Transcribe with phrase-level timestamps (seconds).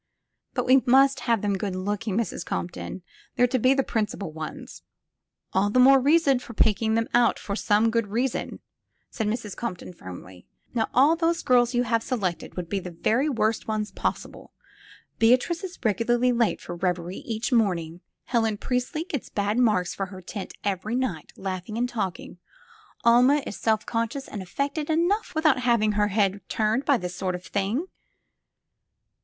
[0.29, 2.43] (< But we must have them good looking, Mrs.
[2.43, 3.03] Comp ton;
[3.35, 4.81] they're to be the principal ones!"
[5.51, 8.61] 191 SQUARE PEGGY *'A11 tfi(9 more reason for picking them out for some good reason,''
[9.11, 9.55] said Mrs.
[9.55, 10.47] Compton firmly.
[10.73, 14.53] "Now all those girls you have selected would be the very worst ones possible.
[15.19, 18.01] Beatrice is regularly late for reveille each morning.
[18.23, 22.39] Helen Priestley gets a bad mark for her tent every night, laughing and talking.
[23.03, 27.13] Alma is self con scious and affected enough without having her head turned by this
[27.13, 27.85] sort of thing."